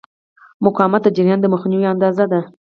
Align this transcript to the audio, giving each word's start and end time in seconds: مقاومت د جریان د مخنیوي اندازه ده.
مقاومت 0.65 1.01
د 1.03 1.09
جریان 1.15 1.39
د 1.41 1.45
مخنیوي 1.53 1.87
اندازه 1.93 2.25
ده. 2.31 2.41